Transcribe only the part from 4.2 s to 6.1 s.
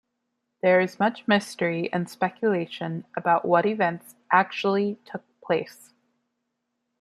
actually took place.